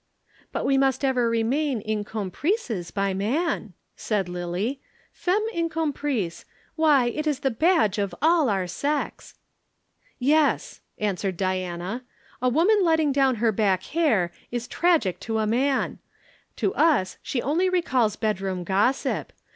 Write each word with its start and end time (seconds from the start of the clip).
"But 0.51 0.65
we 0.65 0.79
must 0.79 1.05
ever 1.05 1.29
remain 1.29 1.79
incomprises 1.79 2.89
by 2.89 3.13
man," 3.13 3.73
said 3.95 4.27
Lillie. 4.27 4.81
"Femme 5.13 5.45
incomprise 5.53 6.43
why, 6.75 7.05
it 7.09 7.27
is 7.27 7.41
the 7.41 7.51
badge 7.51 7.99
of 7.99 8.15
all 8.19 8.49
our 8.49 8.65
sex." 8.65 9.35
"Yes," 10.17 10.81
answered 10.97 11.37
Diana. 11.37 12.01
"A 12.41 12.49
woman 12.49 12.83
letting 12.83 13.11
down 13.11 13.35
her 13.35 13.51
back 13.51 13.83
hair 13.83 14.31
is 14.49 14.67
tragic 14.67 15.19
to 15.19 15.37
a 15.37 15.45
man; 15.45 15.99
to 16.55 16.73
us 16.73 17.19
she 17.21 17.39
only 17.39 17.69
recalls 17.69 18.15
bedroom 18.15 18.63
gossip. 18.63 19.31